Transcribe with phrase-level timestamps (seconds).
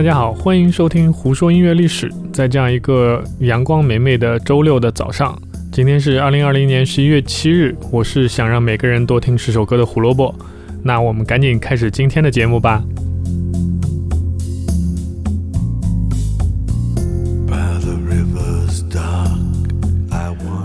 [0.00, 2.08] 大家好，欢迎收听《胡说音乐历史》。
[2.32, 5.38] 在这样一个阳光明媚的周六的早上，
[5.70, 7.76] 今天是二零二零年十一月七日。
[7.90, 10.34] 我是想让每个人多听十首歌的胡萝卜。
[10.82, 12.82] 那我们赶紧开始今天的节目吧。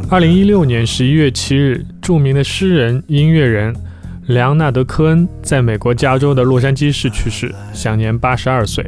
[0.09, 3.75] 二零一六年十一月七日，著名的诗人、音乐人
[4.27, 8.81] 莱昂纳德·科恩在美国加州的洛杉矶市去世，享年八十二岁。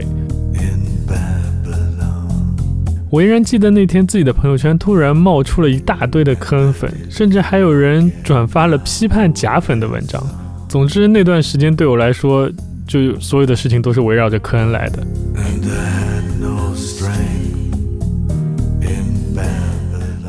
[3.09, 10.21] 我依然记得那天自己的朋友圈突然冒出了一大堆的科恩粉，甚至还有人转发了批判假粉的文章。
[10.67, 12.51] 总之，那段时间对我来说，
[12.85, 15.07] 就所有的事情都是围绕着科恩来的。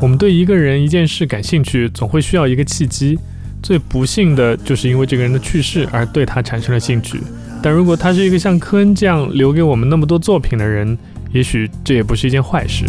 [0.01, 3.19] 我们对一个人、一件事感兴趣，总会需要一个契机。
[3.61, 7.19] 最不幸的就是因为这个人的去世而对他产生了兴趣。
[7.61, 10.97] 但如果他是一个像科恩这样留给我们那么多作品的人，
[11.31, 12.85] 也许这也不是一件坏事。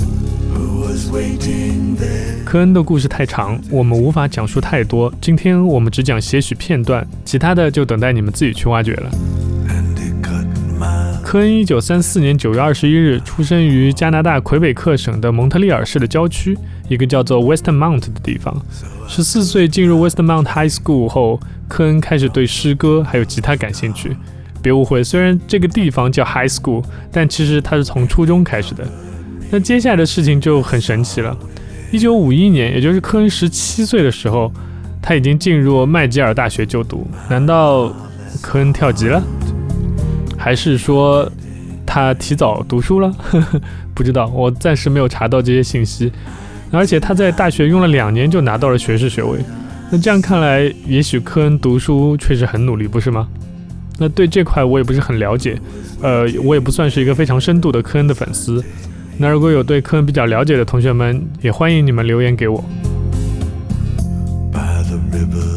[2.44, 5.12] 科恩的故事太长，我们无法讲述太多。
[5.20, 9.10] 今天我们只讲些许片段，其他的就等待你们自己去挖掘了。
[11.22, 18.60] 科恩一九三四年九月二十一日出生于加拿大魁北克省的蒙特利尔市的郊区，一个叫做 Westmount 的地方。
[19.06, 21.38] 十四岁进入 Westmount High School 后，
[21.68, 24.16] 科恩开始对诗歌还有吉他感兴趣。
[24.62, 28.86] 别误会，虽然这个地方叫 High School，但其实他是从初中开始的。
[29.50, 31.36] 那接下来的事情就很神奇了。
[31.90, 34.52] 一九五一年，也就是科恩十七岁的时候，
[35.02, 37.06] 他已经进入麦吉尔大学就读。
[37.28, 37.92] 难道
[38.40, 39.22] 科恩跳级了？
[40.38, 41.30] 还是说
[41.84, 43.12] 他提早读书了？
[43.92, 46.12] 不知道，我暂时没有查到这些信息。
[46.70, 49.40] 而且他在大学用了两年就拿到了学士学位。
[49.90, 53.26] 那这样看来，也许科恩读书确实很努力，不是吗？
[54.00, 55.60] 那对这块我也不是很了解，
[56.00, 58.64] 呃，我也不算是一个非常深度的科恩的粉丝。
[59.18, 62.64] 那如果有对科恩比较了解的同学们，也欢迎你们留言给我。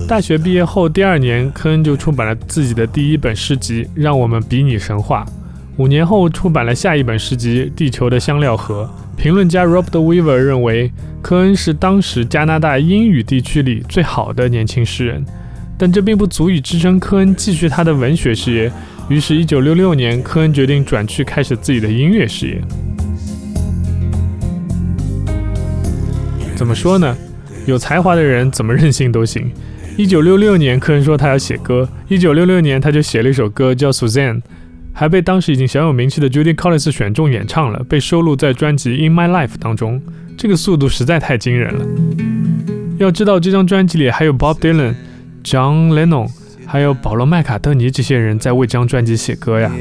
[0.09, 5.25] 大学毕业后第二年，科恩就出版了自己的第一本诗集《让我们比拟神话》。
[5.77, 8.87] 五年后，出版了下一本诗集《地球的香料盒》。
[9.17, 15.25] 评论家 Robert Weaver 认为，科恩是当时加拿大英语地区里最好的年轻诗人，
[15.83, 18.71] 但这并不足以支撑科恩继续他的文学事业。
[19.09, 22.61] 于是，1966年，科恩决定转去开始自己的音乐事业。
[26.55, 27.13] 怎么说呢？
[27.65, 29.51] 有才华的人怎么任性都行。
[29.97, 31.85] 一九六六年，科恩说他要写歌。
[32.07, 34.35] 一九六六年，他就写了一首歌叫《Suzanne》，
[34.93, 40.01] 还被当时已经小有名气的 Judy Collins 选中演唱了，被收录在专辑《In My Life》当中。
[40.37, 41.85] 这个速度实在太惊人了。
[42.99, 44.93] 要知道，这张专辑里还有 Bob Dylan、
[45.43, 46.29] John Lennon，
[46.65, 49.71] 还有保罗·麦卡特尼这些人在为这张专辑写歌呀。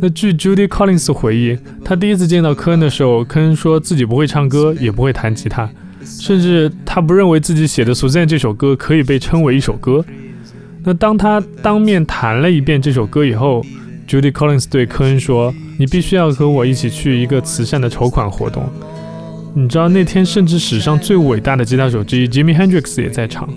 [0.00, 5.68] 那据 Judy Collins 回忆，他第一次见到科恩的时候，科恩说自己不会唱歌，也不会弹吉他。
[6.04, 10.04] 甚至他不认为自己写的《Suzanne》这首歌可以被称为一首歌。
[10.84, 13.64] 那当他当面弹了一遍这首歌以后
[14.06, 18.62] ，Judy Collins 对科恩说：“你必须要和我一起去一个慈善的筹款活动。”
[19.54, 23.48] 你知道那天甚至史上最伟大的吉他手之一 Jimmy Hendrix 也在场，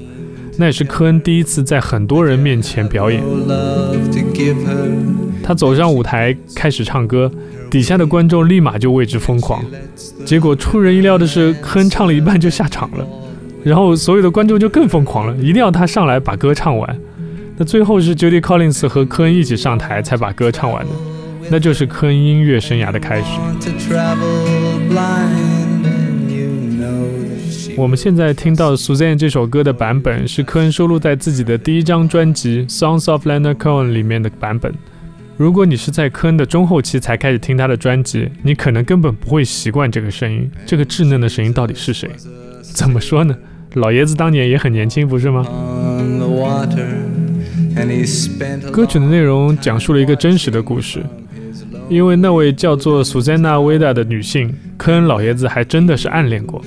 [0.60, 3.24] 那也是科恩第一次在很多人面前表演。
[5.42, 7.32] 他走上舞台开始唱歌。
[7.72, 9.64] 底下的观众立马就为之疯狂，
[10.26, 13.08] 结果出人意料的是，科恩唱了一半就下场了，
[13.64, 17.00] 然后所有的观众就更疯狂了，一定要他上来把歌唱完。
[17.58, 20.92] 那最后是 Judy Collins 和科恩一起上台才把歌唱完的，
[21.52, 23.26] 那就是科恩音乐生涯的开始。
[27.80, 34.74] 我们现在听到 Suzanne 这首歌的版本是科恩收录在自己的第一张专辑 Songs of Leonard Cohen 里面的版本。
[35.38, 40.52] 如果你是在科恩的中后期才开始听他的专辑，你可能根本不会习惯这个声音。
[40.66, 42.10] 这个稚嫩的声音到底是谁？
[42.62, 43.34] 怎么说呢？
[43.76, 45.48] 老爷子当年也很年轻，不是吗？
[48.74, 51.02] 歌曲的内容讲述了一个真实的故事，
[51.90, 56.62] 因为那位叫做苏珊娜·维达的女性，科恩老爷子还真的是暗恋过。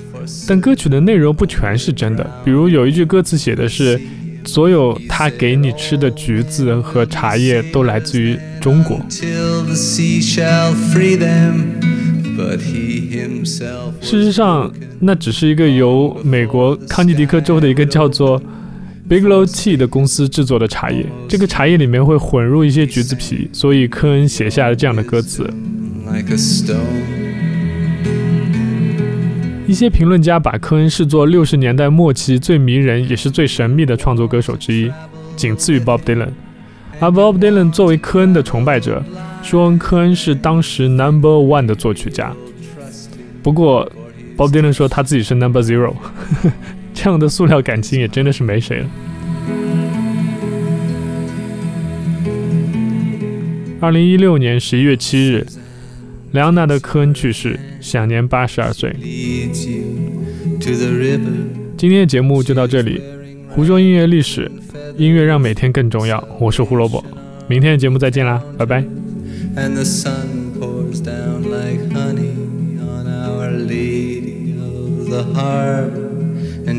[0.47, 4.01] 但歌曲的内容不全是真的，比如有一句歌词写的是。
[4.45, 9.01] 所有他给你吃的橘子和茶叶都来自于中国。
[14.01, 18.43] 事实上，那只是一个由美国康涅狄克州的一个叫做
[19.08, 21.04] Bigelow Tea 的公司制作的茶叶。
[21.28, 25.49] 这个茶叶里面会混入一些橘子皮，所以科恩写下了这样的歌词。
[29.66, 34.90] 一些评论家把科恩视作六十年代末期最迷人也是最神秘的创作歌手之一，
[35.34, 36.28] 仅次于 Bob Dylan。
[37.00, 39.02] 而 Bob Dylan 作为科恩的崇拜者，
[39.43, 42.32] 说科恩是当时 Number One 的作曲家。
[43.43, 43.90] 不过
[44.37, 45.94] ，Bob Dylan 说他自己是 Number Zero，
[47.02, 48.88] 这样的塑料感情也真的是没谁了。
[53.81, 55.44] 二零一六年十一月七日，
[56.31, 58.94] 莱昂纳德·科恩去世，享年八十二岁。
[61.76, 63.02] 今天的节目就到这里，
[63.49, 64.49] 胡说音乐历史，
[64.96, 66.22] 音乐让每天更重要。
[66.38, 67.04] 我是胡萝卜，
[67.49, 68.84] 明天的节目再见啦，拜拜。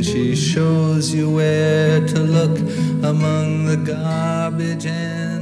[0.04, 2.60] She shows you where to look
[3.04, 5.33] among the garbage and